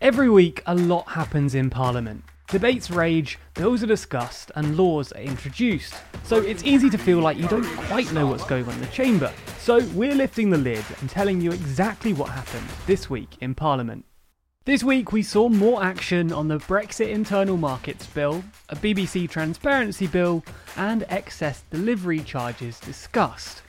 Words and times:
Every 0.00 0.30
week, 0.30 0.62
a 0.64 0.76
lot 0.76 1.08
happens 1.08 1.56
in 1.56 1.70
Parliament. 1.70 2.22
Debates 2.46 2.88
rage, 2.88 3.36
bills 3.54 3.82
are 3.82 3.88
discussed, 3.88 4.52
and 4.54 4.76
laws 4.76 5.10
are 5.10 5.20
introduced. 5.20 5.92
So 6.22 6.36
it's 6.36 6.62
easy 6.62 6.88
to 6.90 6.96
feel 6.96 7.18
like 7.18 7.36
you 7.36 7.48
don't 7.48 7.66
quite 7.88 8.12
know 8.12 8.28
what's 8.28 8.44
going 8.44 8.64
on 8.66 8.74
in 8.74 8.80
the 8.80 8.86
chamber. 8.86 9.32
So 9.58 9.80
we're 9.94 10.14
lifting 10.14 10.50
the 10.50 10.56
lid 10.56 10.84
and 11.00 11.10
telling 11.10 11.40
you 11.40 11.50
exactly 11.50 12.12
what 12.12 12.28
happened 12.28 12.68
this 12.86 13.10
week 13.10 13.38
in 13.40 13.56
Parliament. 13.56 14.04
This 14.66 14.84
week 14.84 15.10
we 15.10 15.24
saw 15.24 15.48
more 15.48 15.82
action 15.82 16.32
on 16.32 16.46
the 16.46 16.58
Brexit 16.58 17.08
Internal 17.08 17.56
Markets 17.56 18.06
Bill, 18.06 18.44
a 18.68 18.76
BBC 18.76 19.28
Transparency 19.28 20.06
Bill, 20.06 20.44
and 20.76 21.06
excess 21.08 21.64
delivery 21.72 22.20
charges 22.20 22.78
discussed. 22.78 23.62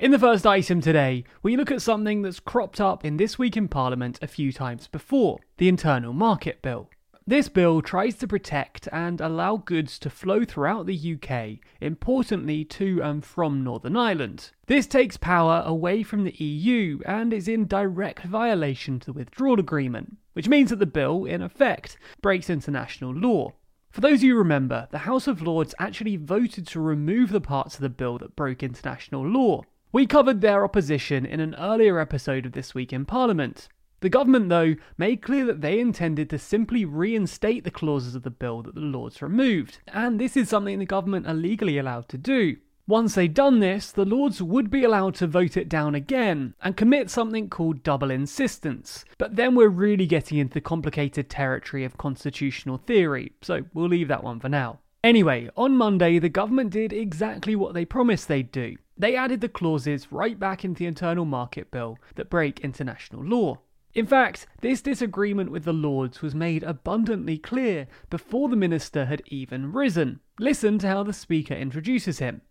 In 0.00 0.12
the 0.12 0.18
first 0.18 0.46
item 0.46 0.80
today, 0.80 1.24
we 1.42 1.58
look 1.58 1.70
at 1.70 1.82
something 1.82 2.22
that's 2.22 2.40
cropped 2.40 2.80
up 2.80 3.04
in 3.04 3.18
this 3.18 3.38
week 3.38 3.54
in 3.54 3.68
Parliament 3.68 4.18
a 4.22 4.26
few 4.26 4.50
times 4.50 4.86
before 4.86 5.40
the 5.58 5.68
Internal 5.68 6.14
Market 6.14 6.62
Bill. 6.62 6.88
This 7.26 7.50
bill 7.50 7.82
tries 7.82 8.14
to 8.14 8.26
protect 8.26 8.88
and 8.92 9.20
allow 9.20 9.58
goods 9.58 9.98
to 9.98 10.08
flow 10.08 10.46
throughout 10.46 10.86
the 10.86 11.18
UK, 11.18 11.58
importantly 11.82 12.64
to 12.64 13.02
and 13.02 13.22
from 13.22 13.62
Northern 13.62 13.94
Ireland. 13.94 14.52
This 14.68 14.86
takes 14.86 15.18
power 15.18 15.62
away 15.66 16.02
from 16.02 16.24
the 16.24 16.42
EU 16.42 17.00
and 17.04 17.34
is 17.34 17.46
in 17.46 17.66
direct 17.66 18.22
violation 18.22 19.00
to 19.00 19.06
the 19.06 19.12
withdrawal 19.12 19.60
agreement, 19.60 20.16
which 20.32 20.48
means 20.48 20.70
that 20.70 20.78
the 20.78 20.86
bill, 20.86 21.26
in 21.26 21.42
effect, 21.42 21.98
breaks 22.22 22.48
international 22.48 23.12
law. 23.12 23.52
For 23.90 24.00
those 24.00 24.20
of 24.20 24.22
you 24.22 24.32
who 24.32 24.38
remember, 24.38 24.88
the 24.92 24.98
House 25.00 25.26
of 25.26 25.42
Lords 25.42 25.74
actually 25.78 26.16
voted 26.16 26.66
to 26.68 26.80
remove 26.80 27.32
the 27.32 27.40
parts 27.42 27.74
of 27.74 27.82
the 27.82 27.90
bill 27.90 28.16
that 28.16 28.34
broke 28.34 28.62
international 28.62 29.26
law, 29.26 29.62
we 29.92 30.06
covered 30.06 30.40
their 30.40 30.64
opposition 30.64 31.26
in 31.26 31.40
an 31.40 31.54
earlier 31.56 31.98
episode 31.98 32.46
of 32.46 32.52
This 32.52 32.74
Week 32.74 32.92
in 32.92 33.04
Parliament. 33.04 33.68
The 34.00 34.08
government, 34.08 34.48
though, 34.48 34.76
made 34.96 35.20
clear 35.20 35.44
that 35.46 35.62
they 35.62 35.80
intended 35.80 36.30
to 36.30 36.38
simply 36.38 36.84
reinstate 36.84 37.64
the 37.64 37.72
clauses 37.72 38.14
of 38.14 38.22
the 38.22 38.30
bill 38.30 38.62
that 38.62 38.76
the 38.76 38.80
Lords 38.80 39.20
removed, 39.20 39.78
and 39.88 40.20
this 40.20 40.36
is 40.36 40.48
something 40.48 40.78
the 40.78 40.86
government 40.86 41.26
are 41.26 41.34
legally 41.34 41.76
allowed 41.76 42.08
to 42.10 42.18
do. 42.18 42.56
Once 42.86 43.14
they'd 43.14 43.34
done 43.34 43.58
this, 43.58 43.90
the 43.90 44.04
Lords 44.04 44.40
would 44.40 44.70
be 44.70 44.84
allowed 44.84 45.16
to 45.16 45.26
vote 45.26 45.56
it 45.56 45.68
down 45.68 45.94
again 45.94 46.54
and 46.62 46.76
commit 46.76 47.10
something 47.10 47.48
called 47.48 47.82
double 47.82 48.10
insistence. 48.10 49.04
But 49.18 49.36
then 49.36 49.54
we're 49.54 49.68
really 49.68 50.06
getting 50.06 50.38
into 50.38 50.54
the 50.54 50.60
complicated 50.60 51.28
territory 51.28 51.84
of 51.84 51.98
constitutional 51.98 52.78
theory, 52.78 53.32
so 53.42 53.64
we'll 53.74 53.88
leave 53.88 54.08
that 54.08 54.24
one 54.24 54.38
for 54.38 54.48
now. 54.48 54.78
Anyway, 55.02 55.48
on 55.56 55.76
Monday, 55.76 56.18
the 56.18 56.28
government 56.28 56.70
did 56.70 56.92
exactly 56.92 57.56
what 57.56 57.74
they 57.74 57.84
promised 57.84 58.28
they'd 58.28 58.52
do. 58.52 58.76
They 59.00 59.16
added 59.16 59.40
the 59.40 59.48
clauses 59.48 60.12
right 60.12 60.38
back 60.38 60.62
into 60.62 60.80
the 60.80 60.86
Internal 60.86 61.24
Market 61.24 61.70
Bill 61.70 61.96
that 62.16 62.28
break 62.28 62.60
international 62.60 63.24
law. 63.24 63.60
In 63.94 64.04
fact, 64.04 64.46
this 64.60 64.82
disagreement 64.82 65.50
with 65.50 65.64
the 65.64 65.72
Lords 65.72 66.20
was 66.20 66.34
made 66.34 66.62
abundantly 66.62 67.38
clear 67.38 67.86
before 68.10 68.50
the 68.50 68.56
minister 68.56 69.06
had 69.06 69.22
even 69.28 69.72
risen. 69.72 70.20
Listen 70.38 70.78
to 70.80 70.86
how 70.86 71.02
the 71.02 71.14
Speaker 71.14 71.54
introduces 71.54 72.18
him. 72.18 72.42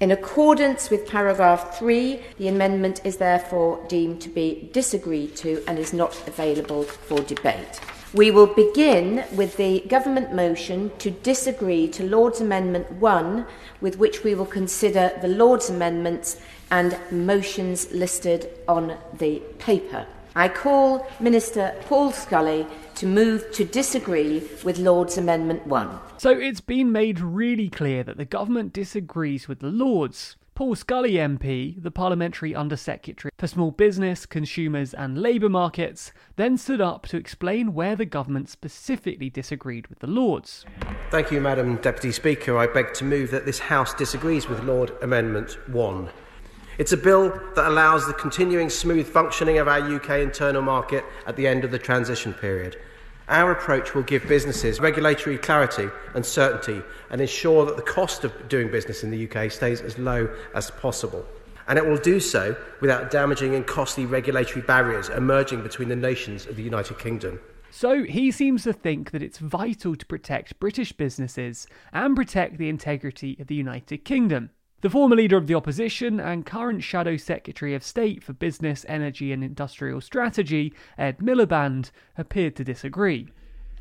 In 0.00 0.10
accordance 0.10 0.90
with 0.90 1.06
paragraph 1.06 1.78
3, 1.78 2.20
the 2.36 2.48
amendment 2.48 3.00
is 3.04 3.18
therefore 3.18 3.78
deemed 3.86 4.20
to 4.22 4.28
be 4.28 4.70
disagreed 4.72 5.36
to 5.36 5.62
and 5.68 5.78
is 5.78 5.92
not 5.92 6.20
available 6.26 6.82
for 6.82 7.20
debate. 7.20 7.80
We 8.14 8.30
will 8.30 8.46
begin 8.46 9.24
with 9.34 9.56
the 9.56 9.80
government 9.88 10.34
motion 10.34 10.92
to 10.98 11.10
disagree 11.10 11.88
to 11.88 12.04
Lord's 12.04 12.42
Amendment 12.42 12.92
1, 12.92 13.46
with 13.80 13.96
which 13.96 14.22
we 14.22 14.34
will 14.34 14.44
consider 14.44 15.12
the 15.22 15.28
Lord's 15.28 15.70
amendments 15.70 16.38
and 16.70 16.98
motions 17.10 17.90
listed 17.90 18.50
on 18.68 18.98
the 19.16 19.40
paper. 19.58 20.06
I 20.36 20.48
call 20.48 21.06
Minister 21.20 21.74
Paul 21.86 22.12
Scully 22.12 22.66
to 22.96 23.06
move 23.06 23.50
to 23.52 23.64
disagree 23.64 24.46
with 24.62 24.78
Lord's 24.78 25.16
Amendment 25.16 25.66
1. 25.66 25.98
So 26.18 26.32
it's 26.32 26.60
been 26.60 26.92
made 26.92 27.18
really 27.18 27.70
clear 27.70 28.02
that 28.04 28.18
the 28.18 28.26
government 28.26 28.74
disagrees 28.74 29.48
with 29.48 29.60
the 29.60 29.70
Lords. 29.70 30.36
Paul 30.54 30.74
Scully 30.74 31.12
MP, 31.12 31.82
the 31.82 31.90
Parliamentary 31.90 32.54
Undersecretary 32.54 33.32
for 33.38 33.46
Small 33.46 33.70
Business, 33.70 34.26
Consumers 34.26 34.92
and 34.92 35.16
Labour 35.16 35.48
Markets, 35.48 36.12
then 36.36 36.58
stood 36.58 36.80
up 36.80 37.06
to 37.06 37.16
explain 37.16 37.72
where 37.72 37.96
the 37.96 38.04
government 38.04 38.50
specifically 38.50 39.30
disagreed 39.30 39.86
with 39.86 40.00
the 40.00 40.06
Lords. 40.06 40.66
Thank 41.10 41.30
you, 41.30 41.40
Madam 41.40 41.76
Deputy 41.76 42.12
Speaker. 42.12 42.58
I 42.58 42.66
beg 42.66 42.92
to 42.94 43.04
move 43.04 43.30
that 43.30 43.46
this 43.46 43.58
House 43.58 43.94
disagrees 43.94 44.46
with 44.46 44.62
Lord 44.64 44.92
Amendment 45.00 45.56
1. 45.70 46.10
It's 46.76 46.92
a 46.92 46.98
bill 46.98 47.30
that 47.54 47.66
allows 47.66 48.06
the 48.06 48.12
continuing 48.12 48.68
smooth 48.68 49.06
functioning 49.06 49.56
of 49.56 49.68
our 49.68 49.80
UK 49.80 50.20
internal 50.20 50.60
market 50.60 51.02
at 51.26 51.34
the 51.36 51.46
end 51.46 51.64
of 51.64 51.70
the 51.70 51.78
transition 51.78 52.34
period. 52.34 52.76
Our 53.28 53.52
approach 53.52 53.94
will 53.94 54.02
give 54.02 54.26
businesses 54.26 54.80
regulatory 54.80 55.38
clarity 55.38 55.88
and 56.14 56.26
certainty 56.26 56.82
and 57.10 57.20
ensure 57.20 57.64
that 57.66 57.76
the 57.76 57.82
cost 57.82 58.24
of 58.24 58.48
doing 58.48 58.70
business 58.70 59.04
in 59.04 59.10
the 59.10 59.30
UK 59.30 59.50
stays 59.50 59.80
as 59.80 59.98
low 59.98 60.28
as 60.54 60.70
possible. 60.70 61.24
And 61.68 61.78
it 61.78 61.86
will 61.86 61.98
do 61.98 62.18
so 62.18 62.56
without 62.80 63.10
damaging 63.10 63.54
and 63.54 63.66
costly 63.66 64.06
regulatory 64.06 64.62
barriers 64.62 65.08
emerging 65.08 65.62
between 65.62 65.88
the 65.88 65.96
nations 65.96 66.46
of 66.46 66.56
the 66.56 66.62
United 66.62 66.98
Kingdom. 66.98 67.40
So 67.70 68.02
he 68.02 68.30
seems 68.30 68.64
to 68.64 68.72
think 68.72 69.12
that 69.12 69.22
it's 69.22 69.38
vital 69.38 69.96
to 69.96 70.04
protect 70.04 70.60
British 70.60 70.92
businesses 70.92 71.66
and 71.92 72.14
protect 72.14 72.58
the 72.58 72.68
integrity 72.68 73.36
of 73.40 73.46
the 73.46 73.54
United 73.54 74.04
Kingdom. 74.04 74.50
The 74.82 74.90
former 74.90 75.14
leader 75.14 75.36
of 75.36 75.46
the 75.46 75.54
opposition 75.54 76.18
and 76.18 76.44
current 76.44 76.82
Shadow 76.82 77.16
Secretary 77.16 77.72
of 77.72 77.84
State 77.84 78.24
for 78.24 78.32
Business, 78.32 78.84
Energy 78.88 79.32
and 79.32 79.44
Industrial 79.44 80.00
Strategy, 80.00 80.74
Ed 80.98 81.18
Miliband, 81.18 81.92
appeared 82.18 82.56
to 82.56 82.64
disagree. 82.64 83.28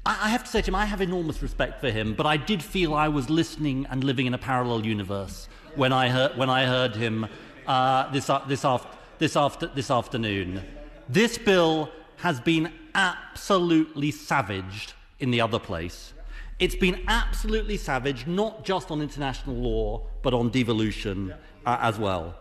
I 0.05 0.29
have 0.29 0.43
to 0.43 0.49
say 0.51 0.61
to 0.61 0.67
him, 0.69 0.75
I 0.75 0.85
have 0.85 1.01
enormous 1.01 1.41
respect 1.41 1.81
for 1.81 1.89
him, 1.89 2.13
but 2.13 2.27
I 2.27 2.37
did 2.37 2.61
feel 2.61 2.93
I 2.93 3.07
was 3.07 3.31
listening 3.31 3.87
and 3.89 4.03
living 4.03 4.27
in 4.27 4.35
a 4.35 4.37
parallel 4.37 4.85
universe 4.85 5.49
when 5.73 5.91
I 5.91 6.09
heard, 6.09 6.37
when 6.37 6.51
I 6.51 6.67
heard 6.67 6.95
him 6.95 7.25
uh, 7.65 8.11
this, 8.11 8.29
uh, 8.29 8.43
this, 8.47 8.63
after, 8.63 8.95
this, 9.17 9.35
after, 9.35 9.65
this 9.65 9.89
afternoon. 9.89 10.61
This 11.09 11.35
bill 11.39 11.89
has 12.17 12.39
been 12.39 12.71
absolutely 12.93 14.11
savaged 14.11 14.93
in 15.17 15.31
the 15.31 15.41
other 15.41 15.57
place. 15.57 16.13
It's 16.61 16.75
been 16.75 17.03
absolutely 17.07 17.75
savage, 17.75 18.27
not 18.27 18.63
just 18.63 18.91
on 18.91 19.01
international 19.01 19.55
law, 19.55 20.03
but 20.21 20.35
on 20.35 20.51
devolution 20.51 21.33
uh, 21.65 21.77
as 21.81 21.97
well. 21.97 22.35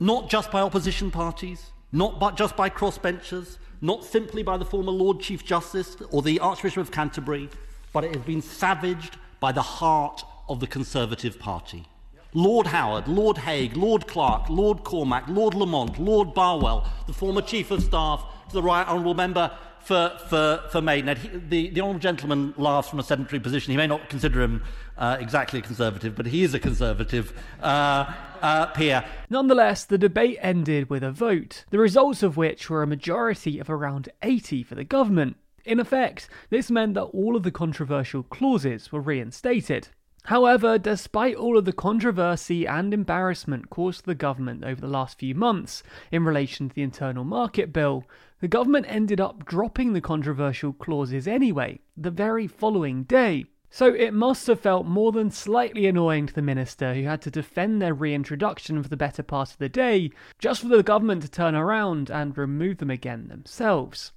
Not 0.00 0.30
just 0.30 0.50
by 0.50 0.62
opposition 0.62 1.10
parties, 1.10 1.70
not 1.92 2.18
but 2.18 2.34
just 2.34 2.56
by 2.56 2.70
crossbenchers, 2.70 3.58
not 3.82 4.06
simply 4.06 4.42
by 4.42 4.56
the 4.56 4.64
former 4.64 4.90
Lord 4.90 5.20
Chief 5.20 5.44
Justice 5.44 5.98
or 6.10 6.22
the 6.22 6.40
Archbishop 6.40 6.80
of 6.80 6.90
Canterbury, 6.90 7.50
but 7.92 8.04
it 8.04 8.14
has 8.14 8.24
been 8.24 8.40
savaged 8.40 9.18
by 9.38 9.52
the 9.52 9.60
heart 9.60 10.24
of 10.48 10.60
the 10.60 10.66
Conservative 10.66 11.38
Party. 11.38 11.84
Lord 12.32 12.68
Howard, 12.68 13.06
Lord 13.06 13.36
Hague, 13.36 13.76
Lord 13.76 14.06
Clarke, 14.06 14.48
Lord 14.48 14.82
Cormack, 14.82 15.28
Lord 15.28 15.52
Lamont, 15.52 15.98
Lord 15.98 16.32
Barwell, 16.32 16.88
the 17.06 17.12
former 17.12 17.42
Chief 17.42 17.70
of 17.70 17.82
Staff 17.82 18.24
to 18.48 18.54
the 18.54 18.62
Right 18.62 18.88
Honourable 18.88 19.12
Member 19.12 19.50
for, 19.80 20.12
for, 20.28 20.62
for 20.70 20.80
Maidenhead. 20.80 21.18
He, 21.18 21.28
the, 21.28 21.70
the 21.70 21.80
honourable 21.80 22.00
gentleman 22.00 22.54
laughs 22.56 22.88
from 22.88 22.98
a 22.98 23.02
sedentary 23.02 23.40
position. 23.40 23.70
He 23.70 23.76
may 23.76 23.86
not 23.86 24.08
consider 24.08 24.42
him 24.42 24.62
uh, 24.96 25.16
exactly 25.20 25.60
a 25.60 25.62
conservative, 25.62 26.14
but 26.14 26.26
he 26.26 26.42
is 26.42 26.54
a 26.54 26.58
conservative 26.58 27.32
uh, 27.62 28.12
uh, 28.42 28.66
peer. 28.66 29.04
Nonetheless, 29.30 29.84
the 29.84 29.98
debate 29.98 30.38
ended 30.40 30.90
with 30.90 31.02
a 31.02 31.12
vote, 31.12 31.64
the 31.70 31.78
results 31.78 32.22
of 32.22 32.36
which 32.36 32.68
were 32.68 32.82
a 32.82 32.86
majority 32.86 33.58
of 33.58 33.70
around 33.70 34.08
80 34.22 34.62
for 34.62 34.74
the 34.74 34.84
government. 34.84 35.36
In 35.64 35.80
effect, 35.80 36.28
this 36.50 36.70
meant 36.70 36.94
that 36.94 37.02
all 37.02 37.36
of 37.36 37.42
the 37.42 37.50
controversial 37.50 38.22
clauses 38.22 38.90
were 38.90 39.00
reinstated. 39.00 39.88
However, 40.24 40.76
despite 40.76 41.36
all 41.36 41.56
of 41.56 41.64
the 41.64 41.72
controversy 41.72 42.66
and 42.66 42.92
embarrassment 42.92 43.70
caused 43.70 44.00
to 44.00 44.06
the 44.06 44.14
government 44.14 44.62
over 44.62 44.78
the 44.78 44.86
last 44.86 45.18
few 45.18 45.34
months 45.34 45.82
in 46.12 46.24
relation 46.24 46.68
to 46.68 46.74
the 46.74 46.82
Internal 46.82 47.24
Market 47.24 47.72
Bill, 47.72 48.04
the 48.40 48.48
government 48.48 48.86
ended 48.88 49.20
up 49.20 49.44
dropping 49.44 49.92
the 49.92 50.00
controversial 50.00 50.72
clauses 50.72 51.26
anyway, 51.26 51.80
the 51.96 52.10
very 52.10 52.46
following 52.46 53.02
day. 53.04 53.44
So 53.70 53.92
it 53.92 54.14
must 54.14 54.46
have 54.46 54.60
felt 54.60 54.86
more 54.86 55.12
than 55.12 55.30
slightly 55.30 55.86
annoying 55.86 56.26
to 56.26 56.34
the 56.34 56.40
minister 56.40 56.94
who 56.94 57.02
had 57.02 57.20
to 57.22 57.30
defend 57.30 57.82
their 57.82 57.92
reintroduction 57.92 58.82
for 58.82 58.88
the 58.88 58.96
better 58.96 59.22
part 59.22 59.50
of 59.50 59.58
the 59.58 59.68
day, 59.68 60.10
just 60.38 60.62
for 60.62 60.68
the 60.68 60.82
government 60.82 61.22
to 61.22 61.30
turn 61.30 61.54
around 61.54 62.10
and 62.10 62.38
remove 62.38 62.78
them 62.78 62.90
again 62.90 63.28
themselves. 63.28 64.12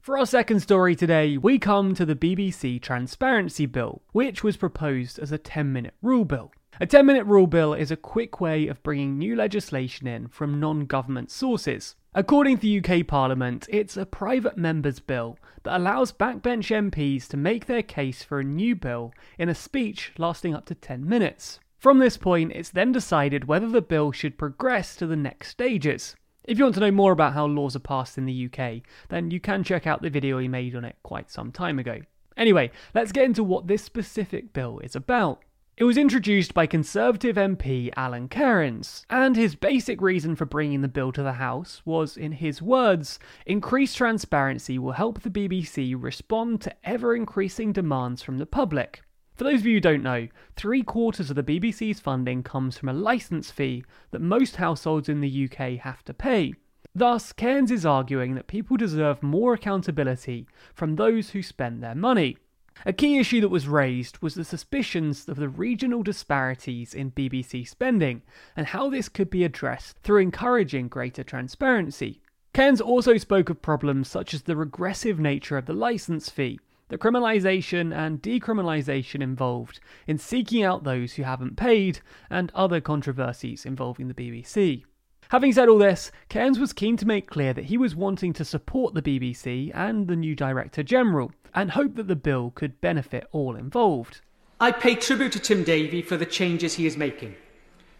For 0.00 0.18
our 0.18 0.26
second 0.26 0.60
story 0.60 0.96
today, 0.96 1.38
we 1.38 1.60
come 1.60 1.94
to 1.94 2.04
the 2.04 2.16
BBC 2.16 2.82
Transparency 2.82 3.66
Bill, 3.66 4.02
which 4.10 4.42
was 4.42 4.56
proposed 4.56 5.20
as 5.20 5.30
a 5.30 5.38
10 5.38 5.72
minute 5.72 5.94
rule 6.02 6.24
bill. 6.24 6.50
A 6.80 6.86
10 6.86 7.04
minute 7.04 7.26
rule 7.26 7.46
bill 7.46 7.74
is 7.74 7.90
a 7.90 7.96
quick 7.96 8.40
way 8.40 8.66
of 8.66 8.82
bringing 8.82 9.18
new 9.18 9.36
legislation 9.36 10.06
in 10.06 10.28
from 10.28 10.58
non 10.58 10.86
government 10.86 11.30
sources. 11.30 11.96
According 12.14 12.58
to 12.58 12.62
the 12.62 12.78
UK 12.80 13.06
Parliament, 13.06 13.66
it's 13.70 13.96
a 13.96 14.06
private 14.06 14.56
member's 14.56 14.98
bill 14.98 15.36
that 15.64 15.76
allows 15.76 16.12
backbench 16.12 16.70
MPs 16.70 17.28
to 17.28 17.36
make 17.36 17.66
their 17.66 17.82
case 17.82 18.22
for 18.22 18.40
a 18.40 18.44
new 18.44 18.74
bill 18.74 19.12
in 19.38 19.50
a 19.50 19.54
speech 19.54 20.12
lasting 20.16 20.54
up 20.54 20.64
to 20.64 20.74
10 20.74 21.06
minutes. 21.06 21.60
From 21.78 21.98
this 21.98 22.16
point, 22.16 22.52
it's 22.52 22.70
then 22.70 22.90
decided 22.90 23.44
whether 23.44 23.68
the 23.68 23.82
bill 23.82 24.10
should 24.10 24.38
progress 24.38 24.96
to 24.96 25.06
the 25.06 25.14
next 25.14 25.48
stages. 25.48 26.16
If 26.44 26.58
you 26.58 26.64
want 26.64 26.74
to 26.76 26.80
know 26.80 26.90
more 26.90 27.12
about 27.12 27.34
how 27.34 27.46
laws 27.46 27.76
are 27.76 27.80
passed 27.80 28.16
in 28.16 28.24
the 28.24 28.48
UK, 28.50 28.80
then 29.10 29.30
you 29.30 29.40
can 29.40 29.62
check 29.62 29.86
out 29.86 30.00
the 30.00 30.08
video 30.08 30.38
he 30.38 30.48
made 30.48 30.74
on 30.74 30.86
it 30.86 30.96
quite 31.02 31.30
some 31.30 31.52
time 31.52 31.78
ago. 31.78 32.00
Anyway, 32.34 32.70
let's 32.94 33.12
get 33.12 33.24
into 33.24 33.44
what 33.44 33.66
this 33.66 33.84
specific 33.84 34.54
bill 34.54 34.78
is 34.78 34.96
about. 34.96 35.42
It 35.78 35.84
was 35.84 35.96
introduced 35.96 36.52
by 36.52 36.66
Conservative 36.66 37.36
MP 37.36 37.90
Alun 37.94 38.28
Cairns, 38.28 39.06
and 39.08 39.34
his 39.34 39.54
basic 39.54 40.02
reason 40.02 40.36
for 40.36 40.44
bringing 40.44 40.82
the 40.82 40.86
bill 40.86 41.12
to 41.12 41.22
the 41.22 41.32
House 41.32 41.80
was, 41.86 42.14
in 42.14 42.32
his 42.32 42.60
words, 42.60 43.18
increased 43.46 43.96
transparency 43.96 44.78
will 44.78 44.92
help 44.92 45.22
the 45.22 45.30
BBC 45.30 45.96
respond 45.98 46.60
to 46.60 46.74
ever 46.84 47.16
increasing 47.16 47.72
demands 47.72 48.22
from 48.22 48.36
the 48.36 48.44
public. 48.44 49.02
For 49.34 49.44
those 49.44 49.60
of 49.60 49.66
you 49.66 49.76
who 49.76 49.80
don't 49.80 50.02
know, 50.02 50.28
three 50.56 50.82
quarters 50.82 51.30
of 51.30 51.36
the 51.36 51.42
BBC's 51.42 52.00
funding 52.00 52.42
comes 52.42 52.76
from 52.76 52.90
a 52.90 52.92
licence 52.92 53.50
fee 53.50 53.82
that 54.10 54.20
most 54.20 54.56
households 54.56 55.08
in 55.08 55.22
the 55.22 55.48
UK 55.50 55.78
have 55.78 56.04
to 56.04 56.12
pay. 56.12 56.52
Thus, 56.94 57.32
Cairns 57.32 57.70
is 57.70 57.86
arguing 57.86 58.34
that 58.34 58.46
people 58.46 58.76
deserve 58.76 59.22
more 59.22 59.54
accountability 59.54 60.46
from 60.74 60.96
those 60.96 61.30
who 61.30 61.42
spend 61.42 61.82
their 61.82 61.94
money. 61.94 62.36
A 62.84 62.92
key 62.92 63.18
issue 63.18 63.40
that 63.42 63.48
was 63.48 63.68
raised 63.68 64.18
was 64.22 64.34
the 64.34 64.44
suspicions 64.44 65.28
of 65.28 65.36
the 65.36 65.48
regional 65.48 66.02
disparities 66.02 66.94
in 66.94 67.12
BBC 67.12 67.68
spending 67.68 68.22
and 68.56 68.66
how 68.66 68.90
this 68.90 69.08
could 69.08 69.30
be 69.30 69.44
addressed 69.44 69.98
through 69.98 70.22
encouraging 70.22 70.88
greater 70.88 71.22
transparency. 71.22 72.20
Cairns 72.54 72.80
also 72.80 73.16
spoke 73.16 73.48
of 73.48 73.62
problems 73.62 74.08
such 74.08 74.34
as 74.34 74.42
the 74.42 74.56
regressive 74.56 75.18
nature 75.18 75.56
of 75.56 75.66
the 75.66 75.72
licence 75.72 76.28
fee, 76.28 76.58
the 76.88 76.98
criminalisation 76.98 77.94
and 77.96 78.20
decriminalisation 78.20 79.22
involved 79.22 79.80
in 80.06 80.18
seeking 80.18 80.62
out 80.62 80.84
those 80.84 81.14
who 81.14 81.22
haven't 81.22 81.56
paid, 81.56 82.00
and 82.28 82.52
other 82.54 82.80
controversies 82.80 83.64
involving 83.64 84.08
the 84.08 84.14
BBC. 84.14 84.84
Having 85.32 85.54
said 85.54 85.70
all 85.70 85.78
this, 85.78 86.12
Cairns 86.28 86.58
was 86.58 86.74
keen 86.74 86.98
to 86.98 87.06
make 87.06 87.26
clear 87.26 87.54
that 87.54 87.64
he 87.64 87.78
was 87.78 87.96
wanting 87.96 88.34
to 88.34 88.44
support 88.44 88.92
the 88.92 89.00
BBC 89.00 89.70
and 89.74 90.06
the 90.06 90.14
new 90.14 90.36
Director 90.36 90.82
General, 90.82 91.32
and 91.54 91.70
hoped 91.70 91.96
that 91.96 92.06
the 92.06 92.14
bill 92.14 92.52
could 92.54 92.82
benefit 92.82 93.26
all 93.32 93.56
involved. 93.56 94.20
I 94.60 94.72
pay 94.72 94.94
tribute 94.94 95.32
to 95.32 95.38
Tim 95.38 95.64
Davie 95.64 96.02
for 96.02 96.18
the 96.18 96.26
changes 96.26 96.74
he 96.74 96.84
is 96.84 96.98
making. 96.98 97.34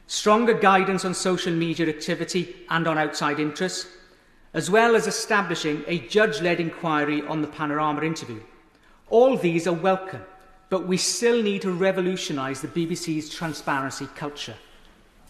Stronger 0.06 0.52
guidance 0.52 1.06
on 1.06 1.14
social 1.14 1.55
media 1.55 1.88
activity 1.88 2.55
and 2.69 2.87
on 2.87 2.99
outside 2.99 3.40
interests, 3.40 3.88
as 4.52 4.69
well 4.69 4.94
as 4.94 5.06
establishing 5.06 5.85
a 5.87 6.00
judge 6.00 6.43
led 6.43 6.61
inquiry 6.61 7.23
on 7.23 7.40
the 7.40 7.49
Panorama 7.49 8.02
interview. 8.02 8.43
All 9.08 9.38
these 9.38 9.67
are 9.67 9.73
welcome, 9.73 10.26
but 10.69 10.87
we 10.87 10.99
still 10.99 11.43
need 11.43 11.62
to 11.62 11.73
revolutionise 11.73 12.61
the 12.61 12.69
BBC's 12.69 13.31
transparency 13.31 14.06
culture. 14.17 14.56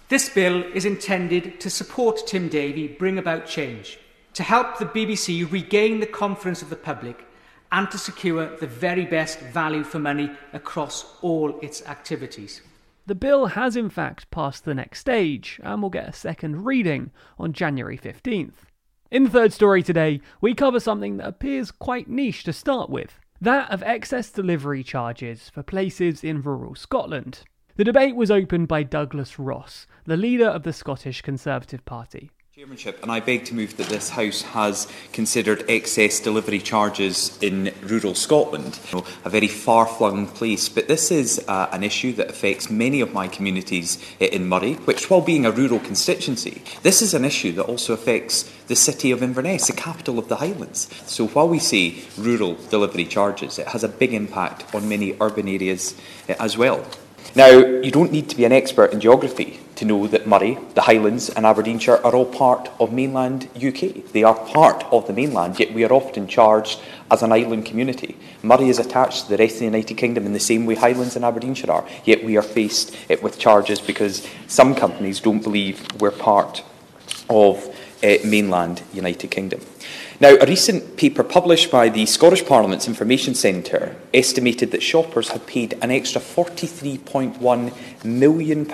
This 0.09 0.29
bill 0.29 0.63
is 0.75 0.85
intended 0.85 1.61
to 1.61 1.71
support 1.71 2.27
Tim 2.27 2.49
Davie 2.49 2.89
bring 2.89 3.19
about 3.19 3.47
change, 3.47 3.99
to 4.35 4.43
help 4.43 4.79
the 4.79 4.87
BBC 4.87 5.51
regain 5.51 6.01
the 6.01 6.07
confidence 6.07 6.63
of 6.63 6.71
the 6.71 6.77
public, 6.77 7.27
and 7.71 7.91
to 7.91 7.99
secure 7.99 8.57
the 8.57 8.67
very 8.67 9.07
best 9.07 9.41
value 9.41 9.85
for 9.85 9.99
money 9.99 10.31
across 10.53 11.17
all 11.23 11.59
its 11.61 11.87
activities. 11.87 12.61
The 13.07 13.15
bill 13.15 13.47
has 13.47 13.75
in 13.75 13.89
fact 13.89 14.31
passed 14.31 14.65
the 14.65 14.75
next 14.75 15.01
stage 15.01 15.59
and 15.65 15.83
will 15.83 15.91
get 15.91 16.09
a 16.09 16.13
second 16.13 16.65
reading 16.65 17.11
on 17.39 17.53
January 17.53 17.99
15th. 17.99 18.67
In 19.11 19.25
the 19.25 19.31
third 19.31 19.53
story 19.53 19.83
today, 19.83 20.21
we 20.41 20.55
cover 20.55 20.79
something 20.79 21.17
that 21.17 21.27
appears 21.27 21.71
quite 21.71 22.09
niche 22.09 22.45
to 22.45 22.53
start 22.53 22.91
with 22.91 23.19
that 23.41 23.69
of 23.73 23.83
excess 23.83 24.31
delivery 24.31 24.85
charges 24.85 25.51
for 25.51 25.65
places 25.65 26.23
in 26.23 26.41
rural 26.43 26.77
Scotland. 26.77 27.41
The 27.75 27.85
debate 27.85 28.17
was 28.17 28.31
opened 28.31 28.69
by 28.69 28.83
Douglas 28.83 29.39
Ross, 29.39 29.87
the 30.05 30.19
leader 30.19 30.47
of 30.47 30.63
the 30.63 30.75
Scottish 30.75 31.23
Conservative 31.23 31.83
Party. 31.87 32.31
Chairmanship, 32.55 33.03
and 33.03 33.11
I 33.11 33.21
beg 33.21 33.47
to 33.47 33.55
move 33.55 33.79
that 33.79 33.87
this 33.87 34.11
House 34.11 34.43
has 34.43 34.87
considered 35.15 35.65
excess 35.71 36.21
delivery 36.21 36.59
charges 36.59 37.43
in 37.43 37.73
rural 37.83 38.15
Scotland, 38.15 38.79
a 39.25 39.31
very 39.31 39.49
far 39.49 39.87
flung 39.87 40.27
place. 40.27 40.69
But 40.69 40.87
this 40.87 41.11
is 41.11 41.43
uh, 41.49 41.71
an 41.73 41.83
issue 41.83 42.13
that 42.13 42.29
affects 42.29 42.69
many 42.69 43.01
of 43.01 43.15
my 43.15 43.27
communities 43.27 43.99
in 44.21 44.51
Moray, 44.51 44.75
which, 44.75 45.09
while 45.09 45.23
being 45.23 45.47
a 45.47 45.51
rural 45.51 45.81
constituency, 45.81 46.63
this 46.83 47.01
is 47.01 47.15
an 47.15 47.25
issue 47.25 47.53
that 47.53 47.65
also 47.65 47.95
affects 47.95 48.43
the 48.67 48.77
city 48.77 49.11
of 49.13 49.23
Inverness, 49.23 49.69
the 49.69 49.73
capital 49.73 50.19
of 50.19 50.29
the 50.29 50.37
Highlands. 50.37 50.91
So 51.11 51.29
while 51.29 51.49
we 51.49 51.59
see 51.59 52.05
rural 52.19 52.57
delivery 52.69 53.07
charges, 53.07 53.59
it 53.59 53.69
has 53.69 53.83
a 53.83 53.89
big 53.89 54.13
impact 54.13 54.75
on 54.75 54.91
many 54.91 55.17
urban 55.23 55.49
areas 55.49 55.99
uh, 56.29 56.35
as 56.39 56.59
well. 56.59 56.87
Now, 57.35 57.49
you 57.49 57.91
don't 57.91 58.13
need 58.13 58.29
to 58.29 58.37
be 58.37 58.45
an 58.45 58.53
expert 58.53 58.93
in 58.93 59.01
geography 59.01 59.59
to 59.77 59.87
know 59.87 60.07
that 60.07 60.27
Moray, 60.27 60.59
the 60.75 60.83
Highlands, 60.83 61.31
and 61.31 61.47
Aberdeenshire 61.47 62.05
are 62.05 62.15
all 62.15 62.27
part 62.27 62.71
of 62.79 62.93
mainland 62.93 63.49
UK. 63.57 64.13
They 64.13 64.23
are 64.23 64.35
part 64.35 64.85
of 64.93 65.07
the 65.07 65.15
mainland, 65.15 65.59
yet 65.59 65.73
we 65.73 65.83
are 65.85 65.93
often 65.93 66.29
charged 66.29 66.79
as 67.11 67.23
an 67.23 67.33
island 67.33 67.65
community. 67.65 68.17
Moray 68.43 68.69
is 68.69 68.79
attached 68.79 69.25
to 69.25 69.31
the 69.31 69.39
rest 69.39 69.55
of 69.55 69.61
the 69.61 69.65
United 69.65 69.95
Kingdom 69.97 70.27
in 70.27 70.35
the 70.35 70.41
same 70.41 70.67
way 70.67 70.75
Highlands 70.75 71.17
and 71.17 71.25
Aberdeenshire 71.25 71.71
are, 71.71 71.89
yet 72.05 72.23
we 72.23 72.37
are 72.37 72.43
faced 72.43 72.95
with 73.23 73.39
charges 73.39 73.81
because 73.81 74.29
some 74.47 74.75
companies 74.75 75.21
don't 75.21 75.43
believe 75.43 75.87
we're 76.01 76.11
part 76.11 76.63
of 77.31 77.75
uh, 78.03 78.17
mainland 78.25 78.83
United 78.93 79.31
Kingdom. 79.31 79.61
Now, 80.21 80.37
a 80.37 80.47
recent 80.47 80.97
paper 80.97 81.25
published 81.25 81.71
by 81.71 81.89
the 81.89 82.07
Scottish 82.07 82.47
Parliament's 82.47 82.87
Information 82.87 83.35
Centre 83.35 83.97
estimated 84.15 84.71
that 84.71 84.83
shoppers 84.83 85.31
had 85.31 85.47
paid 85.47 85.77
an 85.83 85.91
extra 85.91 86.21
£43.1 86.21 88.05
million 88.05 88.65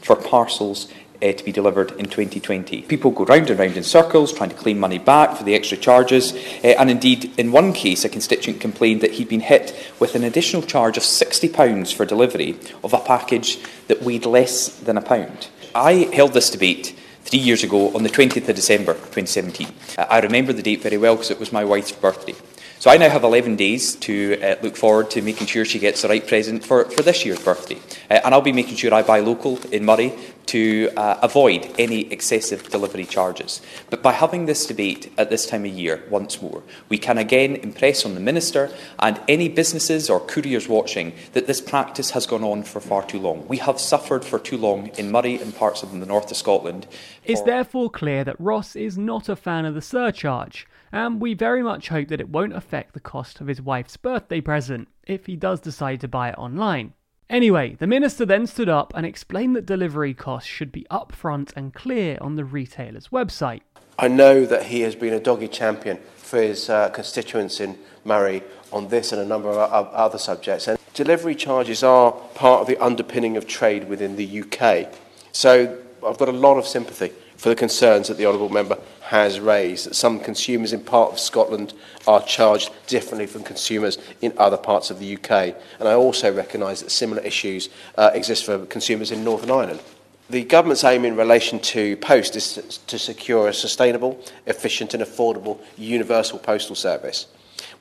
for 0.00 0.16
parcels 0.16 0.88
uh, 1.22 1.32
to 1.32 1.44
be 1.44 1.52
delivered 1.52 1.92
in 1.92 2.06
2020. 2.06 2.82
People 2.82 3.12
go 3.12 3.24
round 3.24 3.48
and 3.48 3.58
round 3.60 3.76
in 3.76 3.84
circles 3.84 4.32
trying 4.32 4.50
to 4.50 4.56
claim 4.56 4.78
money 4.80 4.98
back 4.98 5.36
for 5.36 5.44
the 5.44 5.54
extra 5.54 5.76
charges, 5.76 6.32
uh, 6.64 6.74
and 6.78 6.90
indeed, 6.90 7.32
in 7.38 7.52
one 7.52 7.72
case, 7.72 8.04
a 8.04 8.08
constituent 8.08 8.60
complained 8.60 9.00
that 9.00 9.12
he'd 9.12 9.28
been 9.28 9.40
hit 9.40 9.74
with 10.00 10.16
an 10.16 10.24
additional 10.24 10.62
charge 10.62 10.96
of 10.96 11.04
£60 11.04 11.94
for 11.94 12.04
delivery 12.04 12.56
of 12.82 12.92
a 12.92 12.98
package 12.98 13.58
that 13.86 14.02
weighed 14.02 14.26
less 14.26 14.80
than 14.80 14.96
a 14.96 15.02
pound. 15.02 15.48
I 15.74 16.10
held 16.12 16.32
this 16.32 16.50
debate 16.50 16.98
three 17.24 17.38
years 17.38 17.62
ago 17.62 17.94
on 17.94 18.02
the 18.02 18.08
20th 18.08 18.48
of 18.48 18.56
December 18.56 18.94
2017. 18.94 19.68
Uh, 19.96 20.06
I 20.10 20.20
remember 20.20 20.52
the 20.52 20.62
date 20.62 20.82
very 20.82 20.98
well 20.98 21.16
because 21.16 21.30
it 21.30 21.40
was 21.40 21.52
my 21.52 21.64
wife's 21.64 21.92
birthday. 21.92 22.34
So 22.78 22.90
I 22.90 22.96
now 22.96 23.08
have 23.08 23.22
11 23.22 23.54
days 23.54 23.94
to 23.96 24.40
uh, 24.42 24.56
look 24.60 24.76
forward 24.76 25.08
to 25.12 25.22
making 25.22 25.46
sure 25.46 25.64
she 25.64 25.78
gets 25.78 26.02
the 26.02 26.08
right 26.08 26.26
present 26.26 26.64
for, 26.64 26.84
for 26.86 27.02
this 27.02 27.24
year's 27.24 27.38
birthday. 27.38 27.76
Uh, 28.10 28.20
and 28.24 28.34
I'll 28.34 28.40
be 28.40 28.52
making 28.52 28.74
sure 28.74 28.92
I 28.92 29.02
buy 29.02 29.20
local 29.20 29.58
in 29.70 29.84
Moray 29.84 30.12
to 30.52 30.90
uh, 30.98 31.18
avoid 31.22 31.66
any 31.78 32.12
excessive 32.12 32.68
delivery 32.68 33.06
charges. 33.06 33.62
But 33.88 34.02
by 34.02 34.12
having 34.12 34.44
this 34.44 34.66
debate 34.66 35.10
at 35.16 35.30
this 35.30 35.46
time 35.46 35.64
of 35.64 35.72
year 35.72 36.04
once 36.10 36.42
more, 36.42 36.62
we 36.90 36.98
can 36.98 37.16
again 37.16 37.56
impress 37.56 38.04
on 38.04 38.12
the 38.12 38.20
Minister 38.20 38.70
and 38.98 39.18
any 39.28 39.48
businesses 39.48 40.10
or 40.10 40.20
couriers 40.20 40.68
watching 40.68 41.14
that 41.32 41.46
this 41.46 41.62
practice 41.62 42.10
has 42.10 42.26
gone 42.26 42.44
on 42.44 42.64
for 42.64 42.80
far 42.80 43.02
too 43.02 43.18
long. 43.18 43.48
We 43.48 43.56
have 43.56 43.80
suffered 43.80 44.26
for 44.26 44.38
too 44.38 44.58
long 44.58 44.88
in 44.98 45.10
Moray 45.10 45.38
and 45.38 45.56
parts 45.56 45.82
of 45.82 45.98
the 45.98 46.04
north 46.04 46.30
of 46.30 46.36
Scotland. 46.36 46.86
It's 47.24 47.40
therefore 47.40 47.88
clear 47.88 48.22
that 48.22 48.38
Ross 48.38 48.76
is 48.76 48.98
not 48.98 49.30
a 49.30 49.36
fan 49.36 49.64
of 49.64 49.74
the 49.74 49.80
surcharge 49.80 50.66
and 50.92 51.18
we 51.18 51.32
very 51.32 51.62
much 51.62 51.88
hope 51.88 52.08
that 52.08 52.20
it 52.20 52.28
won't 52.28 52.54
affect 52.54 52.92
the 52.92 53.00
cost 53.00 53.40
of 53.40 53.46
his 53.46 53.62
wife's 53.62 53.96
birthday 53.96 54.42
present 54.42 54.88
if 55.06 55.24
he 55.24 55.34
does 55.34 55.60
decide 55.60 56.02
to 56.02 56.08
buy 56.08 56.28
it 56.28 56.36
online. 56.36 56.92
Anyway, 57.32 57.74
the 57.76 57.86
minister 57.86 58.26
then 58.26 58.46
stood 58.46 58.68
up 58.68 58.92
and 58.94 59.06
explained 59.06 59.56
that 59.56 59.64
delivery 59.64 60.12
costs 60.12 60.50
should 60.50 60.70
be 60.70 60.86
upfront 60.90 61.50
and 61.56 61.72
clear 61.72 62.18
on 62.20 62.36
the 62.36 62.44
retailer's 62.44 63.08
website. 63.08 63.62
I 63.98 64.08
know 64.08 64.44
that 64.44 64.64
he 64.64 64.82
has 64.82 64.94
been 64.94 65.14
a 65.14 65.18
doggy 65.18 65.48
champion 65.48 65.98
for 66.16 66.42
his 66.42 66.68
uh, 66.68 66.90
constituents 66.90 67.58
in 67.58 67.78
Moray 68.04 68.42
on 68.70 68.88
this 68.88 69.12
and 69.12 69.22
a 69.22 69.24
number 69.24 69.48
of 69.48 69.88
other 69.94 70.18
subjects. 70.18 70.68
And 70.68 70.78
delivery 70.92 71.34
charges 71.34 71.82
are 71.82 72.12
part 72.34 72.60
of 72.60 72.66
the 72.66 72.76
underpinning 72.76 73.38
of 73.38 73.46
trade 73.46 73.88
within 73.88 74.16
the 74.16 74.42
UK. 74.42 74.92
So 75.32 75.78
I've 76.06 76.18
got 76.18 76.28
a 76.28 76.32
lot 76.32 76.58
of 76.58 76.66
sympathy 76.66 77.12
for 77.38 77.48
the 77.48 77.54
concerns 77.54 78.08
that 78.08 78.18
the 78.18 78.26
Honourable 78.26 78.50
Member 78.50 78.76
has 79.12 79.38
raised, 79.38 79.86
that 79.86 79.94
some 79.94 80.18
consumers 80.18 80.72
in 80.72 80.80
part 80.80 81.12
of 81.12 81.20
Scotland 81.20 81.74
are 82.06 82.22
charged 82.22 82.70
differently 82.86 83.26
from 83.26 83.42
consumers 83.42 83.98
in 84.22 84.32
other 84.38 84.56
parts 84.56 84.90
of 84.90 84.98
the 84.98 85.16
UK. 85.16 85.54
And 85.78 85.86
I 85.86 85.92
also 85.92 86.32
recognise 86.32 86.80
that 86.80 86.90
similar 86.90 87.20
issues 87.20 87.68
uh, 87.98 88.10
exist 88.14 88.46
for 88.46 88.64
consumers 88.64 89.10
in 89.10 89.22
Northern 89.22 89.50
Ireland. 89.50 89.82
The 90.30 90.44
government's 90.44 90.82
aim 90.82 91.04
in 91.04 91.14
relation 91.14 91.58
to 91.58 91.94
post 91.98 92.36
is 92.36 92.78
to 92.86 92.98
secure 92.98 93.48
a 93.48 93.52
sustainable, 93.52 94.18
efficient 94.46 94.94
and 94.94 95.02
affordable 95.02 95.58
universal 95.76 96.38
postal 96.38 96.74
service. 96.74 97.26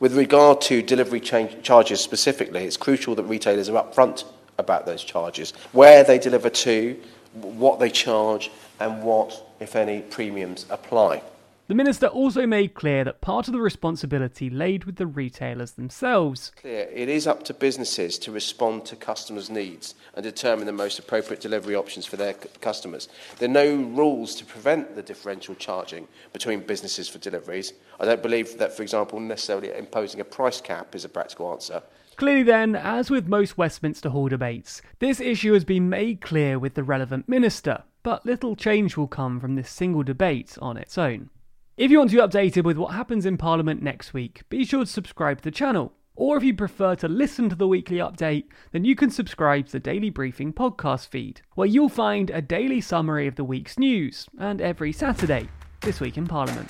With 0.01 0.17
regard 0.17 0.59
to 0.63 0.81
delivery 0.81 1.21
charges 1.21 2.01
specifically, 2.01 2.65
it's 2.65 2.75
crucial 2.75 3.15
that 3.15 3.23
retailers 3.23 3.69
are 3.69 3.81
upfront 3.81 4.25
about 4.57 4.85
those 4.85 5.01
charges, 5.01 5.53
where 5.71 6.03
they 6.03 6.19
deliver 6.19 6.49
to, 6.49 6.99
what 7.33 7.79
they 7.79 7.89
charge 7.89 8.51
and 8.79 9.03
what 9.03 9.41
if 9.61 9.75
any, 9.75 10.01
premiums 10.01 10.65
apply. 10.69 11.21
The 11.67 11.75
minister 11.75 12.07
also 12.07 12.45
made 12.45 12.73
clear 12.73 13.05
that 13.05 13.21
part 13.21 13.47
of 13.47 13.53
the 13.53 13.61
responsibility 13.61 14.49
laid 14.49 14.83
with 14.83 14.97
the 14.97 15.05
retailers 15.05 15.71
themselves. 15.71 16.51
Clear. 16.59 16.89
It 16.91 17.07
is 17.07 17.27
up 17.27 17.43
to 17.43 17.53
businesses 17.53 18.17
to 18.19 18.31
respond 18.31 18.85
to 18.87 18.97
customers' 18.97 19.49
needs 19.49 19.95
and 20.15 20.23
determine 20.23 20.65
the 20.65 20.73
most 20.73 20.99
appropriate 20.99 21.39
delivery 21.39 21.75
options 21.75 22.05
for 22.05 22.17
their 22.17 22.33
customers. 22.33 23.07
There 23.37 23.47
are 23.47 23.53
no 23.53 23.73
rules 23.73 24.35
to 24.35 24.45
prevent 24.45 24.95
the 24.95 25.03
differential 25.03 25.55
charging 25.55 26.09
between 26.33 26.61
businesses 26.61 27.07
for 27.07 27.19
deliveries. 27.19 27.71
I 28.01 28.05
don't 28.05 28.21
believe 28.21 28.57
that, 28.57 28.75
for 28.75 28.81
example, 28.81 29.19
necessarily 29.21 29.71
imposing 29.71 30.19
a 30.19 30.25
price 30.25 30.59
cap 30.59 30.93
is 30.93 31.05
a 31.05 31.09
practical 31.09 31.53
answer. 31.53 31.83
Clearly, 32.17 32.43
then, 32.43 32.75
as 32.75 33.09
with 33.09 33.27
most 33.27 33.57
Westminster 33.57 34.09
Hall 34.09 34.27
debates, 34.27 34.81
this 34.99 35.19
issue 35.19 35.53
has 35.53 35.65
been 35.65 35.89
made 35.89 36.21
clear 36.21 36.59
with 36.59 36.75
the 36.75 36.83
relevant 36.83 37.27
minister, 37.27 37.83
but 38.03 38.25
little 38.25 38.55
change 38.55 38.95
will 38.95 39.07
come 39.07 39.39
from 39.39 39.55
this 39.55 39.69
single 39.69 40.03
debate 40.03 40.57
on 40.61 40.77
its 40.77 40.97
own. 40.97 41.29
If 41.77 41.89
you 41.89 41.97
want 41.97 42.11
to 42.11 42.17
be 42.17 42.21
updated 42.21 42.63
with 42.63 42.77
what 42.77 42.93
happens 42.93 43.25
in 43.25 43.37
Parliament 43.37 43.81
next 43.81 44.13
week, 44.13 44.41
be 44.49 44.65
sure 44.65 44.81
to 44.81 44.91
subscribe 44.91 45.37
to 45.37 45.43
the 45.43 45.51
channel. 45.51 45.93
Or 46.15 46.37
if 46.37 46.43
you 46.43 46.53
prefer 46.53 46.95
to 46.95 47.07
listen 47.07 47.49
to 47.49 47.55
the 47.55 47.67
weekly 47.67 47.97
update, 47.97 48.43
then 48.71 48.85
you 48.85 48.95
can 48.95 49.09
subscribe 49.09 49.65
to 49.67 49.71
the 49.71 49.79
Daily 49.79 50.09
Briefing 50.09 50.53
podcast 50.53 51.07
feed, 51.07 51.41
where 51.55 51.67
you'll 51.67 51.89
find 51.89 52.29
a 52.29 52.41
daily 52.41 52.81
summary 52.81 53.25
of 53.25 53.35
the 53.35 53.43
week's 53.43 53.79
news, 53.79 54.27
and 54.37 54.61
every 54.61 54.91
Saturday, 54.91 55.47
This 55.79 55.99
Week 55.99 56.17
in 56.17 56.27
Parliament. 56.27 56.69